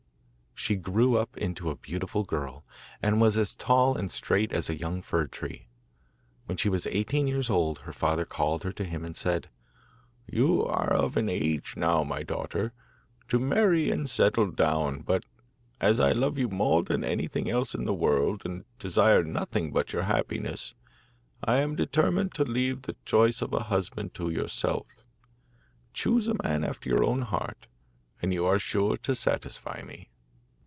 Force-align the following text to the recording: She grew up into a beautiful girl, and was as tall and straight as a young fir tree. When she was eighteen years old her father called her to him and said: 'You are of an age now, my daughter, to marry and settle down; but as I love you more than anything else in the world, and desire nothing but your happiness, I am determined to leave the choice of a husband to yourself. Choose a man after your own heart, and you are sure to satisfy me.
She 0.53 0.75
grew 0.75 1.17
up 1.17 1.35
into 1.37 1.71
a 1.71 1.75
beautiful 1.75 2.23
girl, 2.23 2.63
and 3.01 3.19
was 3.19 3.35
as 3.35 3.55
tall 3.55 3.97
and 3.97 4.11
straight 4.11 4.51
as 4.53 4.69
a 4.69 4.77
young 4.77 5.01
fir 5.01 5.25
tree. 5.25 5.69
When 6.45 6.55
she 6.55 6.69
was 6.69 6.85
eighteen 6.85 7.25
years 7.25 7.49
old 7.49 7.79
her 7.81 7.91
father 7.93 8.25
called 8.25 8.61
her 8.63 8.71
to 8.73 8.83
him 8.83 9.03
and 9.03 9.17
said: 9.17 9.49
'You 10.27 10.63
are 10.63 10.93
of 10.93 11.17
an 11.17 11.29
age 11.29 11.73
now, 11.75 12.03
my 12.03 12.21
daughter, 12.21 12.73
to 13.29 13.39
marry 13.39 13.89
and 13.89 14.07
settle 14.07 14.51
down; 14.51 14.99
but 14.99 15.25
as 15.79 15.99
I 15.99 16.11
love 16.11 16.37
you 16.37 16.47
more 16.47 16.83
than 16.83 17.03
anything 17.03 17.49
else 17.49 17.73
in 17.73 17.85
the 17.85 17.93
world, 17.95 18.43
and 18.45 18.63
desire 18.77 19.23
nothing 19.23 19.71
but 19.71 19.93
your 19.93 20.03
happiness, 20.03 20.75
I 21.43 21.55
am 21.57 21.75
determined 21.75 22.35
to 22.35 22.43
leave 22.43 22.83
the 22.83 22.95
choice 23.03 23.41
of 23.41 23.51
a 23.51 23.63
husband 23.63 24.13
to 24.13 24.29
yourself. 24.29 24.85
Choose 25.95 26.27
a 26.27 26.35
man 26.43 26.63
after 26.63 26.87
your 26.87 27.03
own 27.03 27.23
heart, 27.23 27.65
and 28.21 28.31
you 28.31 28.45
are 28.45 28.59
sure 28.59 28.95
to 28.97 29.15
satisfy 29.15 29.81
me. 29.81 30.09